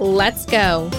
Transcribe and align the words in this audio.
Let's 0.00 0.44
go. 0.44 0.90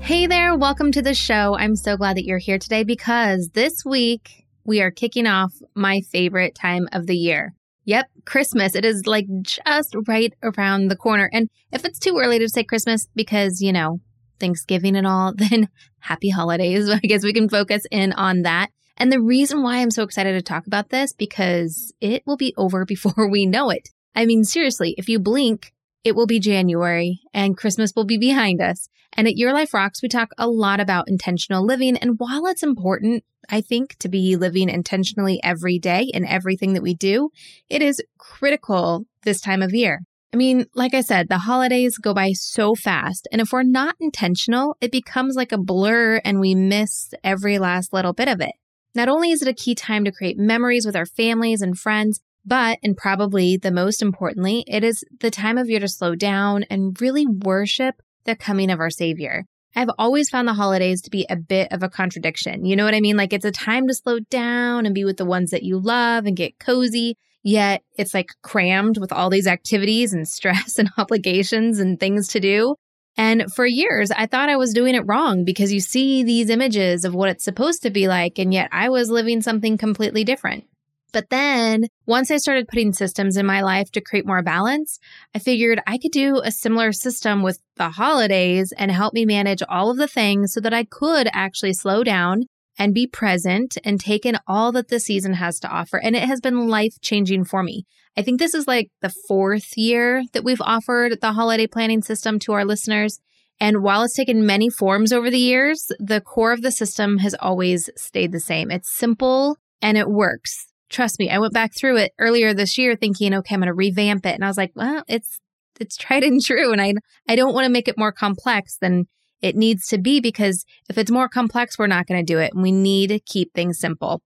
Hey 0.00 0.28
there, 0.28 0.56
welcome 0.56 0.92
to 0.92 1.02
the 1.02 1.14
show. 1.14 1.56
I'm 1.58 1.74
so 1.74 1.96
glad 1.96 2.16
that 2.16 2.24
you're 2.24 2.38
here 2.38 2.60
today 2.60 2.84
because 2.84 3.48
this 3.54 3.84
week 3.84 4.46
we 4.64 4.80
are 4.80 4.92
kicking 4.92 5.26
off 5.26 5.52
my 5.74 6.00
favorite 6.12 6.54
time 6.54 6.86
of 6.92 7.08
the 7.08 7.16
year. 7.16 7.54
Yep, 7.86 8.06
Christmas. 8.24 8.76
It 8.76 8.84
is 8.84 9.04
like 9.08 9.26
just 9.42 9.96
right 10.06 10.32
around 10.44 10.88
the 10.88 10.96
corner. 10.96 11.28
And 11.32 11.48
if 11.72 11.84
it's 11.84 11.98
too 11.98 12.20
early 12.22 12.38
to 12.38 12.48
say 12.48 12.62
Christmas 12.62 13.08
because, 13.16 13.60
you 13.60 13.72
know, 13.72 13.98
Thanksgiving 14.38 14.94
and 14.94 15.06
all, 15.06 15.32
then 15.36 15.68
happy 15.98 16.28
holidays. 16.28 16.88
I 16.88 17.00
guess 17.00 17.24
we 17.24 17.32
can 17.32 17.48
focus 17.48 17.82
in 17.90 18.12
on 18.12 18.42
that. 18.42 18.70
And 18.96 19.10
the 19.10 19.20
reason 19.20 19.64
why 19.64 19.78
I'm 19.78 19.90
so 19.90 20.04
excited 20.04 20.34
to 20.34 20.42
talk 20.42 20.68
about 20.68 20.90
this 20.90 21.12
because 21.12 21.92
it 22.00 22.22
will 22.26 22.36
be 22.36 22.54
over 22.56 22.84
before 22.86 23.28
we 23.28 23.44
know 23.44 23.70
it. 23.70 23.88
I 24.14 24.24
mean, 24.24 24.44
seriously, 24.44 24.94
if 24.98 25.08
you 25.08 25.18
blink, 25.18 25.72
it 26.04 26.14
will 26.14 26.26
be 26.26 26.40
January 26.40 27.20
and 27.32 27.56
Christmas 27.56 27.92
will 27.94 28.04
be 28.04 28.18
behind 28.18 28.60
us. 28.60 28.88
And 29.14 29.26
at 29.26 29.36
Your 29.36 29.52
Life 29.52 29.74
Rocks, 29.74 30.02
we 30.02 30.08
talk 30.08 30.30
a 30.38 30.48
lot 30.48 30.80
about 30.80 31.08
intentional 31.08 31.64
living. 31.64 31.96
And 31.96 32.14
while 32.18 32.46
it's 32.46 32.62
important, 32.62 33.24
I 33.50 33.60
think, 33.60 33.96
to 33.98 34.08
be 34.08 34.36
living 34.36 34.68
intentionally 34.68 35.40
every 35.42 35.78
day 35.78 36.08
in 36.12 36.26
everything 36.26 36.72
that 36.72 36.82
we 36.82 36.94
do, 36.94 37.30
it 37.68 37.82
is 37.82 38.02
critical 38.18 39.04
this 39.24 39.40
time 39.40 39.62
of 39.62 39.74
year. 39.74 40.00
I 40.32 40.38
mean, 40.38 40.64
like 40.74 40.94
I 40.94 41.02
said, 41.02 41.28
the 41.28 41.38
holidays 41.38 41.98
go 41.98 42.14
by 42.14 42.32
so 42.32 42.74
fast. 42.74 43.28
And 43.30 43.40
if 43.42 43.52
we're 43.52 43.64
not 43.64 43.96
intentional, 44.00 44.76
it 44.80 44.90
becomes 44.90 45.36
like 45.36 45.52
a 45.52 45.58
blur 45.58 46.22
and 46.24 46.40
we 46.40 46.54
miss 46.54 47.12
every 47.22 47.58
last 47.58 47.92
little 47.92 48.14
bit 48.14 48.28
of 48.28 48.40
it. 48.40 48.52
Not 48.94 49.08
only 49.08 49.30
is 49.30 49.42
it 49.42 49.48
a 49.48 49.54
key 49.54 49.74
time 49.74 50.04
to 50.04 50.12
create 50.12 50.38
memories 50.38 50.86
with 50.86 50.96
our 50.96 51.06
families 51.06 51.60
and 51.60 51.78
friends, 51.78 52.20
but, 52.44 52.78
and 52.82 52.96
probably 52.96 53.56
the 53.56 53.70
most 53.70 54.02
importantly, 54.02 54.64
it 54.66 54.82
is 54.82 55.04
the 55.20 55.30
time 55.30 55.58
of 55.58 55.70
year 55.70 55.80
to 55.80 55.88
slow 55.88 56.14
down 56.14 56.64
and 56.64 57.00
really 57.00 57.26
worship 57.26 58.02
the 58.24 58.36
coming 58.36 58.70
of 58.70 58.80
our 58.80 58.90
Savior. 58.90 59.44
I've 59.74 59.90
always 59.98 60.28
found 60.28 60.46
the 60.46 60.54
holidays 60.54 61.00
to 61.02 61.10
be 61.10 61.26
a 61.30 61.36
bit 61.36 61.72
of 61.72 61.82
a 61.82 61.88
contradiction. 61.88 62.64
You 62.64 62.76
know 62.76 62.84
what 62.84 62.94
I 62.94 63.00
mean? 63.00 63.16
Like 63.16 63.32
it's 63.32 63.44
a 63.44 63.52
time 63.52 63.88
to 63.88 63.94
slow 63.94 64.18
down 64.20 64.84
and 64.84 64.94
be 64.94 65.04
with 65.04 65.16
the 65.16 65.24
ones 65.24 65.50
that 65.50 65.62
you 65.62 65.78
love 65.78 66.26
and 66.26 66.36
get 66.36 66.58
cozy. 66.58 67.16
Yet 67.42 67.82
it's 67.96 68.14
like 68.14 68.28
crammed 68.42 68.98
with 68.98 69.12
all 69.12 69.30
these 69.30 69.46
activities 69.46 70.12
and 70.12 70.28
stress 70.28 70.78
and 70.78 70.90
obligations 70.98 71.78
and 71.78 71.98
things 71.98 72.28
to 72.28 72.40
do. 72.40 72.76
And 73.16 73.52
for 73.52 73.66
years, 73.66 74.10
I 74.10 74.26
thought 74.26 74.48
I 74.48 74.56
was 74.56 74.72
doing 74.72 74.94
it 74.94 75.06
wrong 75.06 75.44
because 75.44 75.72
you 75.72 75.80
see 75.80 76.22
these 76.22 76.48
images 76.48 77.04
of 77.04 77.14
what 77.14 77.28
it's 77.28 77.44
supposed 77.44 77.82
to 77.82 77.90
be 77.90 78.08
like, 78.08 78.38
and 78.38 78.54
yet 78.54 78.70
I 78.72 78.88
was 78.88 79.10
living 79.10 79.42
something 79.42 79.76
completely 79.76 80.24
different. 80.24 80.64
But 81.12 81.28
then 81.28 81.88
once 82.06 82.30
I 82.30 82.38
started 82.38 82.68
putting 82.68 82.92
systems 82.92 83.36
in 83.36 83.44
my 83.44 83.60
life 83.60 83.90
to 83.92 84.00
create 84.00 84.26
more 84.26 84.42
balance, 84.42 84.98
I 85.34 85.38
figured 85.38 85.80
I 85.86 85.98
could 85.98 86.10
do 86.10 86.40
a 86.42 86.50
similar 86.50 86.92
system 86.92 87.42
with 87.42 87.60
the 87.76 87.90
holidays 87.90 88.72
and 88.76 88.90
help 88.90 89.12
me 89.12 89.26
manage 89.26 89.62
all 89.68 89.90
of 89.90 89.98
the 89.98 90.08
things 90.08 90.54
so 90.54 90.60
that 90.60 90.74
I 90.74 90.84
could 90.84 91.28
actually 91.32 91.74
slow 91.74 92.02
down 92.02 92.44
and 92.78 92.94
be 92.94 93.06
present 93.06 93.76
and 93.84 94.00
take 94.00 94.24
in 94.24 94.38
all 94.46 94.72
that 94.72 94.88
the 94.88 94.98
season 94.98 95.34
has 95.34 95.60
to 95.60 95.68
offer. 95.68 95.98
And 95.98 96.16
it 96.16 96.22
has 96.22 96.40
been 96.40 96.68
life 96.68 96.94
changing 97.02 97.44
for 97.44 97.62
me. 97.62 97.84
I 98.16 98.22
think 98.22 98.38
this 98.38 98.54
is 98.54 98.66
like 98.66 98.90
the 99.02 99.14
fourth 99.28 99.76
year 99.76 100.24
that 100.32 100.44
we've 100.44 100.60
offered 100.60 101.20
the 101.20 101.32
holiday 101.32 101.66
planning 101.66 102.02
system 102.02 102.38
to 102.40 102.52
our 102.52 102.64
listeners. 102.64 103.20
And 103.60 103.82
while 103.82 104.02
it's 104.02 104.16
taken 104.16 104.46
many 104.46 104.70
forms 104.70 105.12
over 105.12 105.30
the 105.30 105.38
years, 105.38 105.92
the 105.98 106.20
core 106.20 106.52
of 106.52 106.62
the 106.62 106.72
system 106.72 107.18
has 107.18 107.34
always 107.34 107.90
stayed 107.96 108.32
the 108.32 108.40
same. 108.40 108.70
It's 108.70 108.90
simple 108.90 109.58
and 109.80 109.98
it 109.98 110.08
works 110.08 110.71
trust 110.92 111.18
me, 111.18 111.30
I 111.30 111.38
went 111.38 111.52
back 111.52 111.72
through 111.74 111.96
it 111.96 112.12
earlier 112.18 112.54
this 112.54 112.78
year 112.78 112.94
thinking, 112.94 113.34
okay, 113.34 113.54
I'm 113.54 113.60
going 113.60 113.66
to 113.68 113.74
revamp 113.74 114.26
it. 114.26 114.34
And 114.34 114.44
I 114.44 114.48
was 114.48 114.56
like, 114.56 114.72
well, 114.74 115.02
it's, 115.08 115.40
it's 115.80 115.96
tried 115.96 116.22
and 116.22 116.40
true. 116.40 116.72
And 116.72 116.80
I, 116.80 116.94
I 117.28 117.34
don't 117.34 117.54
want 117.54 117.64
to 117.64 117.72
make 117.72 117.88
it 117.88 117.98
more 117.98 118.12
complex 118.12 118.76
than 118.80 119.06
it 119.40 119.56
needs 119.56 119.88
to 119.88 119.98
be 119.98 120.20
because 120.20 120.64
if 120.88 120.96
it's 120.96 121.10
more 121.10 121.28
complex, 121.28 121.78
we're 121.78 121.88
not 121.88 122.06
going 122.06 122.24
to 122.24 122.32
do 122.32 122.38
it. 122.38 122.52
And 122.54 122.62
we 122.62 122.70
need 122.70 123.08
to 123.08 123.18
keep 123.18 123.52
things 123.52 123.80
simple. 123.80 124.22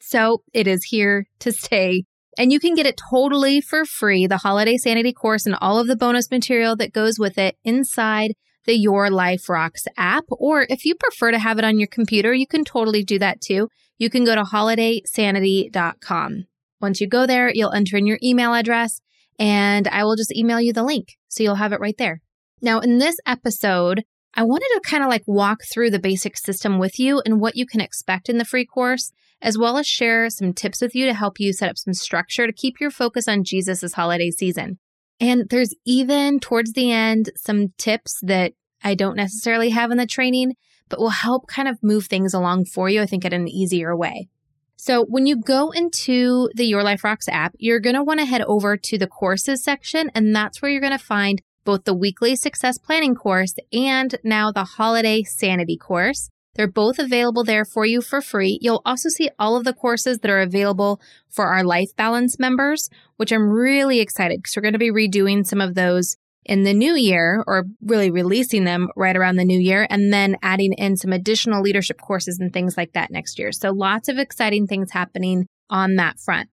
So 0.00 0.42
it 0.52 0.66
is 0.66 0.84
here 0.84 1.26
to 1.40 1.52
stay. 1.52 2.04
And 2.38 2.52
you 2.52 2.60
can 2.60 2.74
get 2.74 2.86
it 2.86 3.00
totally 3.10 3.60
for 3.60 3.84
free, 3.84 4.26
the 4.26 4.38
Holiday 4.38 4.76
Sanity 4.76 5.12
course 5.12 5.46
and 5.46 5.56
all 5.60 5.78
of 5.78 5.88
the 5.88 5.96
bonus 5.96 6.30
material 6.30 6.76
that 6.76 6.92
goes 6.92 7.18
with 7.18 7.36
it 7.38 7.56
inside 7.64 8.34
the 8.64 8.74
Your 8.74 9.10
Life 9.10 9.48
Rocks 9.48 9.86
app. 9.96 10.24
Or 10.30 10.66
if 10.68 10.84
you 10.84 10.94
prefer 10.94 11.30
to 11.30 11.38
have 11.38 11.58
it 11.58 11.64
on 11.64 11.78
your 11.78 11.88
computer, 11.88 12.34
you 12.34 12.46
can 12.46 12.64
totally 12.64 13.02
do 13.02 13.18
that 13.18 13.40
too 13.40 13.68
you 14.00 14.10
can 14.10 14.24
go 14.24 14.34
to 14.34 14.42
holidaysanity.com. 14.42 16.46
Once 16.80 17.00
you 17.00 17.06
go 17.06 17.26
there, 17.26 17.52
you'll 17.54 17.72
enter 17.72 17.96
in 17.98 18.06
your 18.06 18.18
email 18.22 18.54
address 18.54 19.02
and 19.38 19.86
I 19.86 20.02
will 20.04 20.16
just 20.16 20.34
email 20.34 20.60
you 20.60 20.72
the 20.72 20.82
link. 20.82 21.18
So 21.28 21.42
you'll 21.42 21.56
have 21.56 21.74
it 21.74 21.80
right 21.80 21.98
there. 21.98 22.22
Now, 22.62 22.80
in 22.80 22.96
this 22.98 23.16
episode, 23.26 24.04
I 24.34 24.42
wanted 24.42 24.68
to 24.74 24.80
kind 24.82 25.02
of 25.02 25.10
like 25.10 25.24
walk 25.26 25.64
through 25.70 25.90
the 25.90 25.98
basic 25.98 26.38
system 26.38 26.78
with 26.78 26.98
you 26.98 27.20
and 27.26 27.40
what 27.40 27.56
you 27.56 27.66
can 27.66 27.82
expect 27.82 28.30
in 28.30 28.38
the 28.38 28.46
free 28.46 28.64
course, 28.64 29.12
as 29.42 29.58
well 29.58 29.76
as 29.76 29.86
share 29.86 30.30
some 30.30 30.54
tips 30.54 30.80
with 30.80 30.94
you 30.94 31.04
to 31.04 31.12
help 31.12 31.38
you 31.38 31.52
set 31.52 31.68
up 31.68 31.76
some 31.76 31.92
structure 31.92 32.46
to 32.46 32.54
keep 32.54 32.80
your 32.80 32.90
focus 32.90 33.28
on 33.28 33.44
Jesus 33.44 33.80
this 33.80 33.92
holiday 33.92 34.30
season. 34.30 34.78
And 35.20 35.48
there's 35.50 35.74
even 35.84 36.40
towards 36.40 36.72
the 36.72 36.90
end 36.90 37.30
some 37.36 37.72
tips 37.76 38.18
that 38.22 38.52
I 38.82 38.94
don't 38.94 39.16
necessarily 39.16 39.70
have 39.70 39.90
in 39.90 39.98
the 39.98 40.06
training 40.06 40.54
but 40.90 40.98
will 40.98 41.10
help 41.10 41.46
kind 41.46 41.68
of 41.68 41.82
move 41.82 42.06
things 42.06 42.34
along 42.34 42.66
for 42.66 42.90
you, 42.90 43.00
I 43.00 43.06
think, 43.06 43.24
in 43.24 43.32
an 43.32 43.48
easier 43.48 43.96
way. 43.96 44.28
So 44.76 45.04
when 45.04 45.26
you 45.26 45.36
go 45.36 45.70
into 45.70 46.50
the 46.54 46.64
Your 46.64 46.82
Life 46.82 47.04
Rocks 47.04 47.28
app, 47.28 47.54
you're 47.58 47.80
going 47.80 47.96
to 47.96 48.02
want 48.02 48.20
to 48.20 48.26
head 48.26 48.42
over 48.42 48.76
to 48.76 48.98
the 48.98 49.06
courses 49.06 49.62
section, 49.62 50.10
and 50.14 50.34
that's 50.34 50.60
where 50.60 50.70
you're 50.70 50.80
going 50.80 50.92
to 50.92 50.98
find 50.98 51.40
both 51.64 51.84
the 51.84 51.94
weekly 51.94 52.34
success 52.34 52.78
planning 52.78 53.14
course 53.14 53.54
and 53.72 54.16
now 54.24 54.50
the 54.50 54.64
holiday 54.64 55.22
sanity 55.22 55.76
course. 55.76 56.30
They're 56.54 56.68
both 56.68 56.98
available 56.98 57.44
there 57.44 57.64
for 57.64 57.86
you 57.86 58.00
for 58.00 58.20
free. 58.20 58.58
You'll 58.60 58.82
also 58.84 59.08
see 59.08 59.30
all 59.38 59.56
of 59.56 59.64
the 59.64 59.72
courses 59.72 60.18
that 60.18 60.30
are 60.30 60.40
available 60.40 61.00
for 61.28 61.46
our 61.46 61.62
life 61.62 61.94
balance 61.96 62.38
members, 62.38 62.90
which 63.16 63.32
I'm 63.32 63.48
really 63.48 64.00
excited 64.00 64.38
because 64.38 64.56
we're 64.56 64.62
going 64.62 64.72
to 64.74 64.78
be 64.78 64.90
redoing 64.90 65.46
some 65.46 65.60
of 65.60 65.74
those 65.74 66.16
in 66.44 66.64
the 66.64 66.74
new 66.74 66.94
year 66.94 67.44
or 67.46 67.64
really 67.82 68.10
releasing 68.10 68.64
them 68.64 68.88
right 68.96 69.16
around 69.16 69.36
the 69.36 69.44
new 69.44 69.58
year 69.58 69.86
and 69.90 70.12
then 70.12 70.36
adding 70.42 70.72
in 70.72 70.96
some 70.96 71.12
additional 71.12 71.62
leadership 71.62 72.00
courses 72.00 72.38
and 72.40 72.52
things 72.52 72.76
like 72.76 72.92
that 72.94 73.10
next 73.10 73.38
year. 73.38 73.52
So 73.52 73.70
lots 73.70 74.08
of 74.08 74.18
exciting 74.18 74.66
things 74.66 74.90
happening 74.90 75.46
on 75.68 75.96
that 75.96 76.18
front. 76.18 76.48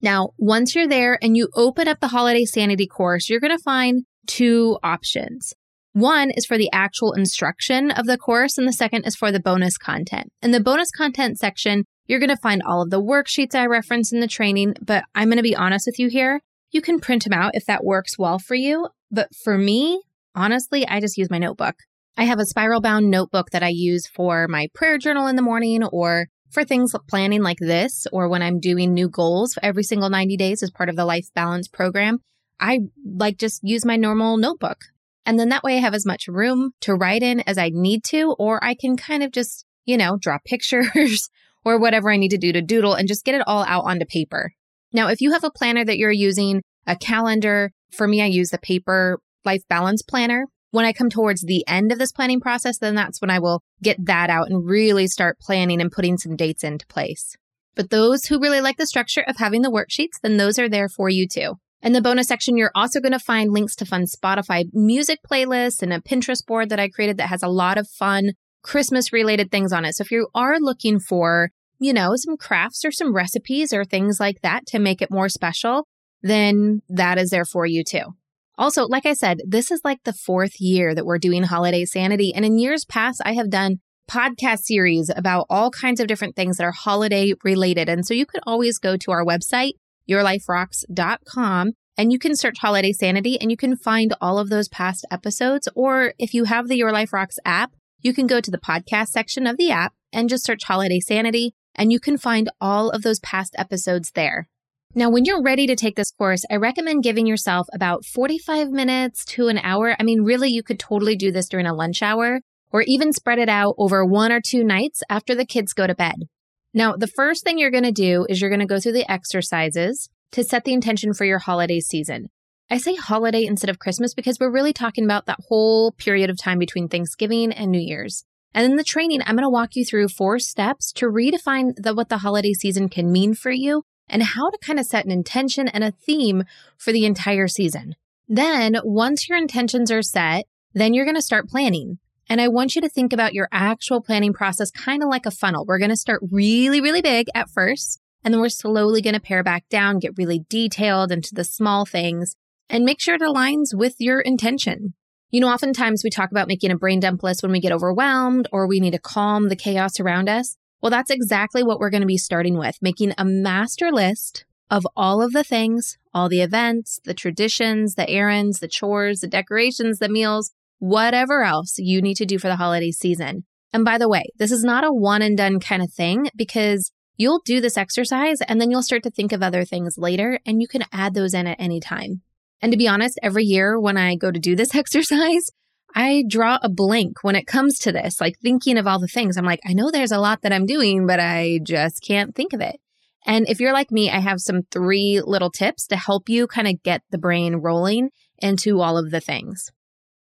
Now, 0.00 0.30
once 0.38 0.74
you're 0.74 0.88
there 0.88 1.18
and 1.22 1.36
you 1.36 1.48
open 1.54 1.86
up 1.86 2.00
the 2.00 2.08
holiday 2.08 2.44
sanity 2.44 2.86
course, 2.86 3.28
you're 3.28 3.40
going 3.40 3.56
to 3.56 3.62
find 3.62 4.04
two 4.26 4.78
options. 4.82 5.54
One 5.92 6.30
is 6.30 6.46
for 6.46 6.56
the 6.56 6.70
actual 6.72 7.12
instruction 7.12 7.90
of 7.90 8.06
the 8.06 8.16
course, 8.16 8.56
and 8.56 8.66
the 8.66 8.72
second 8.72 9.04
is 9.04 9.14
for 9.14 9.30
the 9.30 9.40
bonus 9.40 9.76
content. 9.76 10.30
In 10.40 10.50
the 10.50 10.60
bonus 10.60 10.90
content 10.90 11.38
section, 11.38 11.84
you're 12.06 12.18
going 12.18 12.30
to 12.30 12.36
find 12.36 12.62
all 12.62 12.82
of 12.82 12.90
the 12.90 13.02
worksheets 13.02 13.54
I 13.54 13.66
reference 13.66 14.10
in 14.10 14.20
the 14.20 14.26
training, 14.26 14.74
but 14.80 15.04
I'm 15.14 15.28
going 15.28 15.36
to 15.36 15.42
be 15.42 15.54
honest 15.54 15.86
with 15.86 15.98
you 15.98 16.08
here. 16.08 16.40
You 16.70 16.80
can 16.80 16.98
print 16.98 17.24
them 17.24 17.34
out 17.34 17.52
if 17.54 17.66
that 17.66 17.84
works 17.84 18.18
well 18.18 18.38
for 18.38 18.54
you. 18.54 18.88
But 19.10 19.28
for 19.44 19.58
me, 19.58 20.02
honestly, 20.34 20.86
I 20.88 20.98
just 20.98 21.18
use 21.18 21.30
my 21.30 21.38
notebook. 21.38 21.74
I 22.16 22.24
have 22.24 22.38
a 22.38 22.46
spiral 22.46 22.80
bound 22.80 23.10
notebook 23.10 23.50
that 23.50 23.62
I 23.62 23.68
use 23.68 24.06
for 24.06 24.48
my 24.48 24.68
prayer 24.74 24.96
journal 24.96 25.26
in 25.26 25.36
the 25.36 25.42
morning 25.42 25.84
or 25.84 26.28
for 26.50 26.64
things 26.64 26.92
like 26.94 27.06
planning 27.08 27.42
like 27.42 27.58
this, 27.60 28.06
or 28.12 28.28
when 28.28 28.42
I'm 28.42 28.60
doing 28.60 28.92
new 28.92 29.08
goals 29.08 29.58
every 29.62 29.82
single 29.82 30.10
90 30.10 30.36
days 30.36 30.62
as 30.62 30.70
part 30.70 30.88
of 30.88 30.96
the 30.96 31.04
life 31.04 31.26
balance 31.34 31.68
program. 31.68 32.18
I 32.60 32.80
like 33.04 33.38
just 33.38 33.60
use 33.62 33.84
my 33.84 33.96
normal 33.96 34.36
notebook. 34.36 34.78
And 35.24 35.38
then 35.38 35.50
that 35.50 35.62
way 35.62 35.76
I 35.76 35.80
have 35.80 35.94
as 35.94 36.06
much 36.06 36.26
room 36.26 36.72
to 36.80 36.94
write 36.94 37.22
in 37.22 37.40
as 37.40 37.58
I 37.58 37.70
need 37.72 38.04
to, 38.04 38.34
or 38.38 38.62
I 38.62 38.74
can 38.74 38.96
kind 38.96 39.22
of 39.22 39.32
just, 39.32 39.64
you 39.84 39.96
know, 39.96 40.16
draw 40.20 40.38
pictures 40.44 41.28
or 41.64 41.78
whatever 41.78 42.10
I 42.10 42.16
need 42.16 42.30
to 42.30 42.38
do 42.38 42.52
to 42.52 42.62
doodle 42.62 42.94
and 42.94 43.08
just 43.08 43.24
get 43.24 43.34
it 43.34 43.46
all 43.46 43.64
out 43.64 43.84
onto 43.84 44.04
paper. 44.04 44.52
Now, 44.92 45.08
if 45.08 45.20
you 45.20 45.32
have 45.32 45.44
a 45.44 45.50
planner 45.50 45.84
that 45.84 45.98
you're 45.98 46.10
using, 46.10 46.62
a 46.86 46.96
calendar, 46.96 47.70
for 47.92 48.08
me, 48.08 48.20
I 48.20 48.26
use 48.26 48.50
the 48.50 48.58
paper 48.58 49.20
life 49.44 49.62
balance 49.68 50.02
planner. 50.02 50.46
When 50.70 50.84
I 50.84 50.92
come 50.92 51.10
towards 51.10 51.42
the 51.42 51.64
end 51.68 51.92
of 51.92 51.98
this 51.98 52.12
planning 52.12 52.40
process, 52.40 52.78
then 52.78 52.94
that's 52.94 53.20
when 53.20 53.30
I 53.30 53.38
will 53.38 53.60
get 53.82 53.98
that 54.06 54.30
out 54.30 54.48
and 54.48 54.66
really 54.66 55.06
start 55.06 55.38
planning 55.38 55.80
and 55.80 55.92
putting 55.92 56.16
some 56.16 56.34
dates 56.34 56.64
into 56.64 56.86
place. 56.86 57.36
But 57.74 57.90
those 57.90 58.26
who 58.26 58.40
really 58.40 58.60
like 58.60 58.76
the 58.76 58.86
structure 58.86 59.22
of 59.26 59.36
having 59.36 59.62
the 59.62 59.70
worksheets, 59.70 60.20
then 60.22 60.36
those 60.36 60.58
are 60.58 60.68
there 60.68 60.88
for 60.88 61.08
you 61.08 61.26
too. 61.28 61.54
In 61.82 61.94
the 61.94 62.00
bonus 62.00 62.28
section, 62.28 62.56
you're 62.56 62.70
also 62.76 63.00
going 63.00 63.12
to 63.12 63.18
find 63.18 63.52
links 63.52 63.74
to 63.76 63.84
fun 63.84 64.04
Spotify 64.04 64.66
music 64.72 65.18
playlists 65.28 65.82
and 65.82 65.92
a 65.92 66.00
Pinterest 66.00 66.46
board 66.46 66.68
that 66.68 66.78
I 66.78 66.88
created 66.88 67.16
that 67.16 67.28
has 67.28 67.42
a 67.42 67.48
lot 67.48 67.76
of 67.76 67.88
fun 67.88 68.34
Christmas 68.62 69.12
related 69.12 69.50
things 69.50 69.72
on 69.72 69.84
it. 69.84 69.96
So 69.96 70.02
if 70.02 70.12
you 70.12 70.28
are 70.32 70.60
looking 70.60 71.00
for, 71.00 71.50
you 71.80 71.92
know, 71.92 72.14
some 72.14 72.36
crafts 72.36 72.84
or 72.84 72.92
some 72.92 73.12
recipes 73.12 73.72
or 73.72 73.84
things 73.84 74.20
like 74.20 74.42
that 74.42 74.64
to 74.66 74.78
make 74.78 75.02
it 75.02 75.10
more 75.10 75.28
special, 75.28 75.88
then 76.22 76.82
that 76.88 77.18
is 77.18 77.30
there 77.30 77.44
for 77.44 77.66
you 77.66 77.82
too. 77.82 78.14
Also, 78.56 78.86
like 78.86 79.04
I 79.04 79.14
said, 79.14 79.40
this 79.44 79.72
is 79.72 79.80
like 79.82 80.04
the 80.04 80.12
fourth 80.12 80.60
year 80.60 80.94
that 80.94 81.04
we're 81.04 81.18
doing 81.18 81.42
Holiday 81.42 81.84
Sanity. 81.84 82.32
And 82.32 82.44
in 82.44 82.58
years 82.58 82.84
past, 82.84 83.20
I 83.24 83.32
have 83.32 83.50
done 83.50 83.80
podcast 84.08 84.60
series 84.60 85.10
about 85.16 85.46
all 85.50 85.70
kinds 85.70 85.98
of 85.98 86.06
different 86.06 86.36
things 86.36 86.58
that 86.58 86.64
are 86.64 86.72
holiday 86.72 87.32
related. 87.42 87.88
And 87.88 88.06
so 88.06 88.14
you 88.14 88.26
could 88.26 88.42
always 88.46 88.78
go 88.78 88.96
to 88.96 89.10
our 89.10 89.24
website, 89.24 89.72
yourliferocks.com, 90.08 91.72
and 91.96 92.12
you 92.12 92.18
can 92.18 92.34
search 92.34 92.58
Holiday 92.58 92.92
Sanity 92.92 93.40
and 93.40 93.50
you 93.50 93.56
can 93.56 93.76
find 93.76 94.14
all 94.20 94.38
of 94.38 94.48
those 94.48 94.68
past 94.68 95.04
episodes. 95.10 95.68
Or 95.74 96.14
if 96.18 96.34
you 96.34 96.44
have 96.44 96.68
the 96.68 96.76
Your 96.76 96.92
Life 96.92 97.12
Rocks 97.12 97.38
app, 97.44 97.72
you 98.00 98.12
can 98.12 98.26
go 98.26 98.40
to 98.40 98.50
the 98.50 98.58
podcast 98.58 99.08
section 99.08 99.46
of 99.46 99.56
the 99.56 99.70
app 99.70 99.94
and 100.12 100.28
just 100.28 100.44
search 100.44 100.64
Holiday 100.64 101.00
Sanity, 101.00 101.54
and 101.74 101.92
you 101.92 102.00
can 102.00 102.18
find 102.18 102.50
all 102.60 102.90
of 102.90 103.02
those 103.02 103.20
past 103.20 103.54
episodes 103.58 104.10
there. 104.14 104.48
Now, 104.94 105.08
when 105.08 105.24
you're 105.24 105.42
ready 105.42 105.66
to 105.68 105.76
take 105.76 105.96
this 105.96 106.10
course, 106.10 106.44
I 106.50 106.56
recommend 106.56 107.02
giving 107.02 107.26
yourself 107.26 107.66
about 107.72 108.04
45 108.04 108.70
minutes 108.70 109.24
to 109.26 109.48
an 109.48 109.58
hour. 109.58 109.96
I 109.98 110.02
mean, 110.02 110.22
really, 110.22 110.50
you 110.50 110.62
could 110.62 110.78
totally 110.78 111.16
do 111.16 111.32
this 111.32 111.48
during 111.48 111.66
a 111.66 111.74
lunch 111.74 112.02
hour 112.02 112.40
or 112.70 112.82
even 112.82 113.12
spread 113.12 113.38
it 113.38 113.48
out 113.48 113.74
over 113.78 114.04
one 114.04 114.32
or 114.32 114.40
two 114.40 114.62
nights 114.62 115.02
after 115.08 115.34
the 115.34 115.46
kids 115.46 115.72
go 115.72 115.86
to 115.86 115.94
bed. 115.94 116.24
Now, 116.74 116.96
the 116.96 117.06
first 117.06 117.44
thing 117.44 117.58
you're 117.58 117.70
going 117.70 117.82
to 117.84 117.92
do 117.92 118.26
is 118.28 118.40
you're 118.40 118.50
going 118.50 118.60
to 118.60 118.66
go 118.66 118.80
through 118.80 118.92
the 118.92 119.10
exercises 119.10 120.08
to 120.32 120.42
set 120.42 120.64
the 120.64 120.72
intention 120.72 121.12
for 121.12 121.24
your 121.24 121.38
holiday 121.38 121.80
season. 121.80 122.28
I 122.70 122.78
say 122.78 122.94
holiday 122.94 123.44
instead 123.44 123.68
of 123.68 123.78
Christmas 123.78 124.14
because 124.14 124.38
we're 124.40 124.50
really 124.50 124.72
talking 124.72 125.04
about 125.04 125.26
that 125.26 125.40
whole 125.48 125.92
period 125.92 126.30
of 126.30 126.38
time 126.38 126.58
between 126.58 126.88
Thanksgiving 126.88 127.52
and 127.52 127.70
New 127.70 127.80
Year's. 127.80 128.24
And 128.54 128.64
in 128.64 128.76
the 128.76 128.84
training, 128.84 129.20
I'm 129.22 129.36
going 129.36 129.44
to 129.44 129.50
walk 129.50 129.76
you 129.76 129.84
through 129.84 130.08
four 130.08 130.38
steps 130.38 130.92
to 130.92 131.06
redefine 131.06 131.74
the, 131.76 131.94
what 131.94 132.08
the 132.08 132.18
holiday 132.18 132.54
season 132.54 132.88
can 132.88 133.12
mean 133.12 133.34
for 133.34 133.50
you 133.50 133.84
and 134.08 134.22
how 134.22 134.48
to 134.48 134.58
kind 134.58 134.78
of 134.78 134.86
set 134.86 135.04
an 135.04 135.10
intention 135.10 135.68
and 135.68 135.84
a 135.84 135.90
theme 135.90 136.44
for 136.78 136.92
the 136.92 137.04
entire 137.04 137.48
season. 137.48 137.94
Then, 138.28 138.76
once 138.84 139.28
your 139.28 139.36
intentions 139.36 139.90
are 139.90 140.02
set, 140.02 140.46
then 140.72 140.94
you're 140.94 141.04
going 141.04 141.16
to 141.16 141.22
start 141.22 141.48
planning. 141.48 141.98
And 142.32 142.40
I 142.40 142.48
want 142.48 142.74
you 142.74 142.80
to 142.80 142.88
think 142.88 143.12
about 143.12 143.34
your 143.34 143.46
actual 143.52 144.00
planning 144.00 144.32
process 144.32 144.70
kind 144.70 145.02
of 145.02 145.10
like 145.10 145.26
a 145.26 145.30
funnel. 145.30 145.66
We're 145.66 145.76
going 145.76 145.90
to 145.90 145.96
start 145.96 146.22
really, 146.30 146.80
really 146.80 147.02
big 147.02 147.26
at 147.34 147.50
first, 147.50 148.00
and 148.24 148.32
then 148.32 148.40
we're 148.40 148.48
slowly 148.48 149.02
going 149.02 149.12
to 149.12 149.20
pare 149.20 149.42
back 149.42 149.68
down, 149.68 149.98
get 149.98 150.16
really 150.16 150.46
detailed 150.48 151.12
into 151.12 151.34
the 151.34 151.44
small 151.44 151.84
things, 151.84 152.34
and 152.70 152.86
make 152.86 153.02
sure 153.02 153.16
it 153.16 153.20
aligns 153.20 153.74
with 153.74 153.96
your 153.98 154.18
intention. 154.18 154.94
You 155.30 155.40
know, 155.40 155.50
oftentimes 155.50 156.02
we 156.02 156.08
talk 156.08 156.30
about 156.30 156.48
making 156.48 156.70
a 156.70 156.78
brain 156.78 157.00
dump 157.00 157.22
list 157.22 157.42
when 157.42 157.52
we 157.52 157.60
get 157.60 157.70
overwhelmed 157.70 158.48
or 158.50 158.66
we 158.66 158.80
need 158.80 158.92
to 158.92 158.98
calm 158.98 159.50
the 159.50 159.54
chaos 159.54 160.00
around 160.00 160.30
us. 160.30 160.56
Well, 160.80 160.88
that's 160.88 161.10
exactly 161.10 161.62
what 161.62 161.80
we're 161.80 161.90
going 161.90 162.00
to 162.00 162.06
be 162.06 162.16
starting 162.16 162.56
with 162.56 162.78
making 162.80 163.12
a 163.18 163.26
master 163.26 163.92
list 163.92 164.46
of 164.70 164.86
all 164.96 165.20
of 165.20 165.32
the 165.32 165.44
things, 165.44 165.98
all 166.14 166.30
the 166.30 166.40
events, 166.40 166.98
the 167.04 167.12
traditions, 167.12 167.94
the 167.94 168.08
errands, 168.08 168.60
the 168.60 168.68
chores, 168.68 169.20
the 169.20 169.28
decorations, 169.28 169.98
the 169.98 170.08
meals, 170.08 170.50
whatever 170.82 171.44
else 171.44 171.74
you 171.78 172.02
need 172.02 172.16
to 172.16 172.26
do 172.26 172.40
for 172.40 172.48
the 172.48 172.56
holiday 172.56 172.90
season. 172.90 173.44
And 173.72 173.84
by 173.84 173.98
the 173.98 174.08
way, 174.08 174.24
this 174.38 174.50
is 174.50 174.64
not 174.64 174.82
a 174.82 174.92
one 174.92 175.22
and 175.22 175.36
done 175.36 175.60
kind 175.60 175.80
of 175.80 175.92
thing 175.92 176.28
because 176.34 176.90
you'll 177.16 177.40
do 177.44 177.60
this 177.60 177.76
exercise 177.76 178.40
and 178.48 178.60
then 178.60 178.68
you'll 178.68 178.82
start 178.82 179.04
to 179.04 179.10
think 179.10 179.30
of 179.30 179.44
other 179.44 179.64
things 179.64 179.94
later 179.96 180.40
and 180.44 180.60
you 180.60 180.66
can 180.66 180.82
add 180.90 181.14
those 181.14 181.34
in 181.34 181.46
at 181.46 181.60
any 181.60 181.78
time. 181.78 182.22
And 182.60 182.72
to 182.72 182.76
be 182.76 182.88
honest, 182.88 183.16
every 183.22 183.44
year 183.44 183.78
when 183.78 183.96
I 183.96 184.16
go 184.16 184.32
to 184.32 184.40
do 184.40 184.56
this 184.56 184.74
exercise, 184.74 185.52
I 185.94 186.24
draw 186.28 186.58
a 186.60 186.68
blank 186.68 187.22
when 187.22 187.36
it 187.36 187.46
comes 187.46 187.78
to 187.80 187.92
this, 187.92 188.20
like 188.20 188.34
thinking 188.42 188.76
of 188.76 188.88
all 188.88 188.98
the 188.98 189.06
things. 189.06 189.36
I'm 189.36 189.44
like, 189.44 189.60
I 189.64 189.74
know 189.74 189.92
there's 189.92 190.10
a 190.10 190.18
lot 190.18 190.42
that 190.42 190.52
I'm 190.52 190.66
doing, 190.66 191.06
but 191.06 191.20
I 191.20 191.60
just 191.62 192.02
can't 192.04 192.34
think 192.34 192.52
of 192.52 192.60
it. 192.60 192.80
And 193.24 193.48
if 193.48 193.60
you're 193.60 193.72
like 193.72 193.92
me, 193.92 194.10
I 194.10 194.18
have 194.18 194.40
some 194.40 194.62
three 194.72 195.20
little 195.24 195.50
tips 195.50 195.86
to 195.86 195.96
help 195.96 196.28
you 196.28 196.48
kind 196.48 196.66
of 196.66 196.82
get 196.82 197.02
the 197.10 197.18
brain 197.18 197.54
rolling 197.54 198.10
into 198.38 198.80
all 198.80 198.98
of 198.98 199.12
the 199.12 199.20
things. 199.20 199.70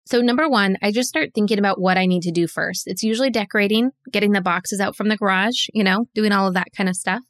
So, 0.04 0.20
number 0.20 0.48
one, 0.48 0.76
I 0.82 0.90
just 0.90 1.08
start 1.08 1.30
thinking 1.34 1.58
about 1.58 1.80
what 1.80 1.96
I 1.96 2.06
need 2.06 2.22
to 2.22 2.32
do 2.32 2.46
first. 2.46 2.88
It's 2.88 3.02
usually 3.02 3.30
decorating, 3.30 3.90
getting 4.10 4.32
the 4.32 4.40
boxes 4.40 4.80
out 4.80 4.96
from 4.96 5.08
the 5.08 5.16
garage, 5.16 5.66
you 5.72 5.84
know, 5.84 6.06
doing 6.14 6.32
all 6.32 6.48
of 6.48 6.54
that 6.54 6.72
kind 6.76 6.88
of 6.88 6.96
stuff. 6.96 7.22